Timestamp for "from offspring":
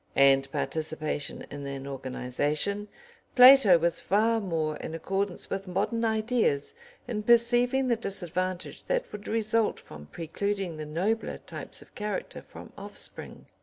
12.41-13.45